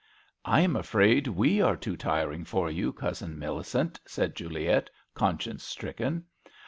[0.45, 2.91] "I am afraid we are too tiring for you.
[2.91, 6.23] Cousin Millicent," said Juliet, conscience striken.